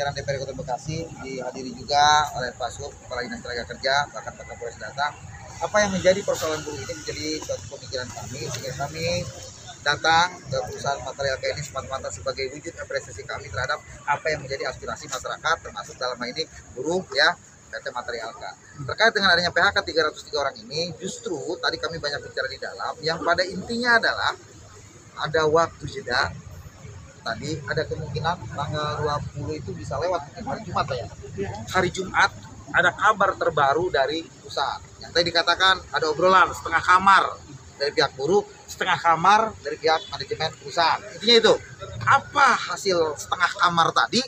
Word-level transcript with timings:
jajaran 0.00 0.16
DPR 0.16 0.40
Kota 0.40 0.56
Bekasi 0.56 1.04
dihadiri 1.20 1.76
juga 1.76 2.32
oleh 2.40 2.56
Pak 2.56 2.72
Sub, 2.72 2.88
Kepala 2.88 3.20
Dinas 3.20 3.44
Tenaga 3.44 3.68
Kerja, 3.68 4.08
bahkan 4.08 4.32
Pak 4.32 4.48
Kapolres 4.48 4.80
datang. 4.80 5.12
Apa 5.60 5.76
yang 5.84 5.92
menjadi 5.92 6.24
persoalan 6.24 6.64
buruh 6.64 6.80
ini 6.80 6.94
menjadi 7.04 7.36
suatu 7.44 7.76
pemikiran 7.76 8.08
kami 8.08 8.48
sehingga 8.48 8.72
kami 8.80 9.28
datang 9.84 10.40
ke 10.48 10.56
perusahaan 10.56 11.04
material 11.04 11.36
kayak 11.36 11.52
ini 11.60 11.62
semata-mata 11.68 12.08
sebagai 12.08 12.48
wujud 12.48 12.72
apresiasi 12.80 13.28
kami 13.28 13.52
terhadap 13.52 13.76
apa 14.08 14.26
yang 14.32 14.40
menjadi 14.40 14.72
aspirasi 14.72 15.04
masyarakat 15.12 15.56
termasuk 15.60 16.00
dalam 16.00 16.16
hal 16.16 16.32
ini 16.32 16.48
buruh 16.72 17.04
ya 17.12 17.36
PT 17.68 17.92
Material 17.92 18.32
K. 18.40 18.44
Terkait 18.88 19.12
dengan 19.12 19.36
adanya 19.36 19.52
PHK 19.52 19.76
303 19.84 20.32
orang 20.40 20.56
ini 20.64 20.96
justru 20.96 21.36
tadi 21.60 21.76
kami 21.76 22.00
banyak 22.00 22.24
bicara 22.24 22.48
di 22.48 22.56
dalam 22.56 22.96
yang 23.04 23.20
pada 23.20 23.44
intinya 23.44 24.00
adalah 24.00 24.32
ada 25.20 25.44
waktu 25.44 25.84
jeda 25.92 26.32
tadi 27.20 27.60
ada 27.68 27.82
kemungkinan 27.86 28.36
tanggal 28.56 28.88
20 29.36 29.60
itu 29.60 29.70
bisa 29.76 29.96
lewat 30.00 30.20
mungkin 30.32 30.44
hari 30.48 30.60
Jumat 30.66 30.86
ya. 30.92 31.06
Hari 31.70 31.90
Jumat 31.92 32.30
ada 32.70 32.90
kabar 32.94 33.30
terbaru 33.36 33.90
dari 33.90 34.22
perusahaan. 34.24 34.80
Yang 35.02 35.10
tadi 35.14 35.24
dikatakan 35.30 35.74
ada 35.90 36.06
obrolan 36.10 36.50
setengah 36.54 36.82
kamar 36.82 37.24
dari 37.80 37.90
pihak 37.96 38.12
buruh, 38.14 38.44
setengah 38.68 38.98
kamar 39.00 39.56
dari 39.64 39.76
pihak 39.80 40.00
manajemen 40.12 40.50
perusahaan. 40.60 41.00
Intinya 41.16 41.36
itu. 41.40 41.54
Apa 42.00 42.56
hasil 42.72 43.16
setengah 43.16 43.50
kamar 43.60 43.88
tadi? 43.92 44.20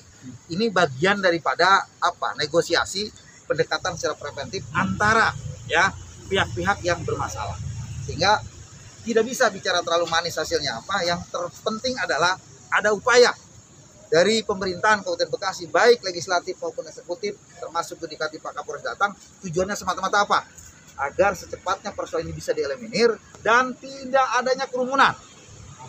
Ini 0.52 0.68
bagian 0.70 1.20
daripada 1.20 1.84
apa? 2.00 2.36
Negosiasi 2.38 3.08
pendekatan 3.44 3.98
secara 3.98 4.14
preventif 4.16 4.64
antara 4.72 5.34
ya 5.68 5.92
pihak-pihak 6.30 6.80
yang 6.86 7.04
bermasalah. 7.04 7.56
Sehingga 8.06 8.40
tidak 9.02 9.24
bisa 9.26 9.50
bicara 9.50 9.82
terlalu 9.82 10.06
manis 10.08 10.38
hasilnya 10.38 10.78
apa. 10.78 11.02
Yang 11.04 11.28
terpenting 11.28 11.98
adalah 11.98 12.38
ada 12.72 12.96
upaya 12.96 13.30
dari 14.12 14.44
pemerintahan 14.44 15.00
Kabupaten 15.00 15.32
Bekasi 15.32 15.72
baik 15.72 16.04
legislatif 16.04 16.60
maupun 16.60 16.84
eksekutif 16.84 17.32
termasuk 17.56 17.96
yudikatif 18.04 18.44
Pak 18.44 18.60
Kapolres 18.60 18.84
datang. 18.84 19.16
Tujuannya 19.40 19.72
semata-mata 19.72 20.28
apa? 20.28 20.44
Agar 21.00 21.32
secepatnya 21.32 21.96
persoalan 21.96 22.28
ini 22.28 22.36
bisa 22.36 22.52
dieliminir 22.52 23.16
dan 23.40 23.72
tidak 23.80 24.26
adanya 24.36 24.68
kerumunan. 24.68 25.16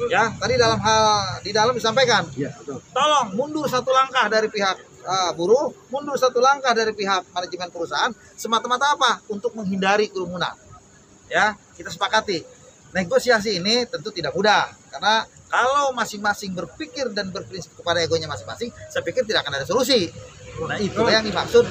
Ya 0.08 0.32
tadi 0.40 0.56
dalam 0.56 0.80
hal 0.80 1.04
di 1.44 1.52
dalam 1.52 1.76
disampaikan. 1.76 2.26
Iya, 2.34 2.56
betul. 2.56 2.80
tolong 2.96 3.28
mundur 3.38 3.68
satu 3.68 3.94
langkah 3.94 4.26
dari 4.26 4.50
pihak 4.50 5.06
uh, 5.06 5.32
buruh 5.38 5.70
mundur 5.94 6.18
satu 6.18 6.42
langkah 6.42 6.72
dari 6.72 6.96
pihak 6.96 7.28
manajemen 7.36 7.70
perusahaan. 7.70 8.10
Semata-mata 8.40 8.96
apa? 8.96 9.20
Untuk 9.28 9.52
menghindari 9.54 10.08
kerumunan. 10.08 10.56
Ya 11.28 11.60
kita 11.76 11.92
sepakati. 11.92 12.42
Negosiasi 12.96 13.60
ini 13.60 13.84
tentu 13.90 14.16
tidak 14.16 14.32
mudah 14.32 14.72
karena 14.90 15.28
kalau 15.54 15.94
masing-masing 15.94 16.58
berpikir 16.58 17.14
dan 17.14 17.30
berprinsip 17.30 17.78
kepada 17.78 18.02
egonya 18.02 18.26
masing-masing 18.26 18.74
saya 18.90 19.06
pikir 19.06 19.22
tidak 19.22 19.46
akan 19.46 19.62
ada 19.62 19.66
solusi 19.70 20.10
nah 20.66 20.82
itulah 20.82 21.14
yang 21.14 21.26
dimaksud 21.30 21.62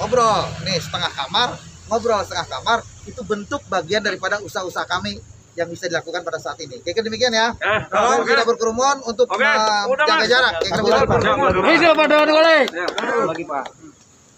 ngobrol 0.00 0.48
nih 0.64 0.80
setengah 0.80 1.12
kamar 1.12 1.60
ngobrol 1.92 2.24
setengah 2.24 2.48
kamar 2.48 2.78
itu 3.04 3.20
bentuk 3.20 3.60
bagian 3.68 4.00
daripada 4.00 4.40
usaha-usaha 4.40 4.88
kami 4.88 5.20
yang 5.58 5.68
bisa 5.68 5.90
dilakukan 5.90 6.22
pada 6.22 6.38
saat 6.38 6.56
ini 6.62 6.78
kira 6.86 7.02
demikian 7.02 7.34
ya 7.34 7.50
Eh, 7.58 7.80
tolong 7.90 8.22
oke. 8.22 8.30
tidak 8.30 8.46
berkerumun 8.46 8.96
untuk 9.10 9.26
Oke, 9.26 9.42
uh, 9.42 9.90
udah, 9.90 10.06
jaga 10.06 10.22
Mas. 10.22 10.30
jarak. 10.30 10.54
Ini 10.62 11.88
pada 11.98 12.16
boleh. 12.22 12.60
Ya. 12.70 12.86
lagi 13.26 13.44
Pak. 13.44 13.64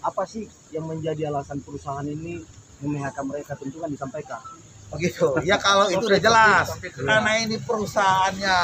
Apa 0.01 0.23
sih 0.25 0.49
yang 0.73 0.89
menjadi 0.89 1.29
alasan 1.29 1.61
perusahaan 1.61 2.01
ini 2.01 2.41
mem-PHK 2.81 3.17
mereka 3.21 3.53
tentu 3.53 3.77
kan 3.77 3.93
disampaikan. 3.93 4.41
Begitu 4.91 5.27
ya 5.41 5.55
kalau 5.55 5.87
itu 5.87 6.03
udah 6.03 6.19
jelas 6.19 6.67
karena 6.93 7.31
ini 7.39 7.55
perusahaannya 7.57 8.59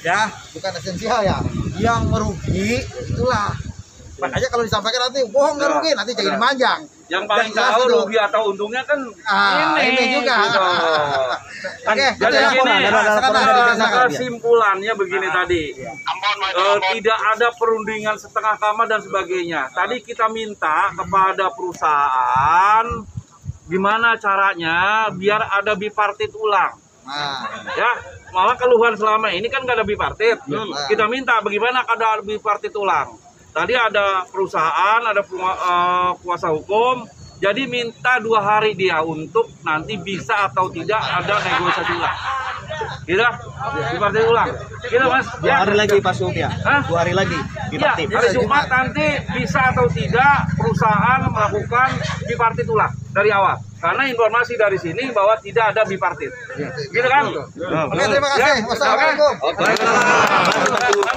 ya 0.00 0.20
bukan 0.50 0.72
esensial 0.78 1.20
ya 1.20 1.38
yang 1.76 2.06
merugi 2.06 2.80
itulah 3.02 3.50
makanya 4.16 4.48
kalau 4.48 4.62
disampaikan 4.62 5.10
nanti 5.10 5.26
bohong 5.26 5.58
nggak 5.58 5.66
Ya, 5.66 5.74
rugi 5.74 5.90
nanti 5.92 6.12
jadi 6.14 6.30
ya. 6.30 6.38
manjang 6.38 6.80
Yang 7.10 7.24
paling 7.26 7.50
tahu 7.52 7.82
rugi 7.90 8.16
atau 8.16 8.40
untungnya 8.48 8.82
kan 8.86 8.96
Ah, 9.26 9.76
ini 9.76 10.16
juga. 10.16 10.48
gitu. 10.48 10.60
oke 11.84 12.06
Jadi 12.16 12.36
ya. 12.38 12.48
gini, 12.48 12.76
kesimpulannya 14.08 14.92
begini 14.96 15.28
tadi. 15.28 15.62
Eh, 15.76 16.78
tidak 16.90 17.18
ada 17.36 17.52
perundingan 17.52 18.16
setengah 18.16 18.56
kamar 18.56 18.88
dan 18.88 19.04
sebagainya. 19.04 19.68
Tadi 19.68 20.00
kita 20.00 20.30
minta 20.30 20.88
kepada 20.94 21.52
perusahaan 21.52 22.86
gimana 23.72 24.20
caranya 24.20 25.08
biar 25.08 25.48
ada 25.48 25.72
bipartit 25.72 26.28
ulang. 26.36 26.76
nah 27.08 27.48
Ya, 27.72 27.90
malah 28.36 28.54
keluhan 28.60 28.92
selama 29.00 29.32
ini 29.32 29.48
kan 29.48 29.64
gak 29.64 29.80
ada 29.80 29.86
bipartit. 29.88 30.38
Iya. 30.44 30.92
Kita 30.92 31.08
minta 31.08 31.40
bagaimana 31.40 31.80
ada 31.88 32.20
bipartit 32.20 32.76
ulang. 32.76 33.16
Tadi 33.52 33.72
ada 33.72 34.28
perusahaan, 34.28 35.00
ada 35.00 35.24
eh, 35.24 36.10
kuasa 36.20 36.52
hukum. 36.52 37.08
Jadi 37.42 37.66
minta 37.66 38.22
dua 38.22 38.38
hari 38.38 38.78
dia 38.78 39.02
untuk 39.02 39.50
nanti 39.66 39.98
bisa 39.98 40.46
atau 40.46 40.70
tidak 40.70 41.00
ada 41.00 41.42
negosiasi 41.42 41.92
ulang. 41.96 42.18
Kita 43.02 43.26
bipartit 43.90 44.24
ulang. 44.24 44.48
Kita 44.80 45.04
mas. 45.06 45.26
Dua 45.36 45.48
Ya. 45.48 45.54
hari 45.60 45.74
lagi 45.74 45.98
Pak 45.98 46.14
Sub 46.14 46.30
ya. 46.32 46.48
Hah? 46.48 46.80
Dua 46.86 46.98
hari 47.02 47.12
lagi 47.12 47.34
Ya, 47.34 47.98
dipartit. 47.98 48.06
hari 48.08 48.28
Jumat 48.30 48.64
nanti 48.68 49.06
bisa 49.32 49.60
atau 49.68 49.86
tidak 49.88 50.46
perusahaan 50.54 51.20
melakukan 51.24 51.88
bipartit 52.24 52.66
ulang 52.66 52.92
dari 53.10 53.30
awal. 53.30 53.58
Karena 53.82 54.06
informasi 54.06 54.54
dari 54.54 54.78
sini 54.78 55.10
bahwa 55.10 55.34
tidak 55.36 55.74
ada 55.74 55.82
bipartit. 55.82 56.30
Gitu 56.88 57.02
kan? 57.04 57.26
oke 57.26 58.04
terima 58.06 58.28
kasih 58.30 58.54
Ya. 58.54 58.54
wassalamualaikum 58.62 59.34
Oke. 59.42 61.10